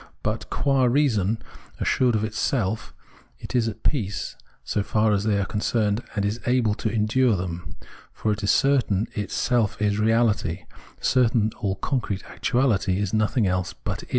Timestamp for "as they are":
5.11-5.45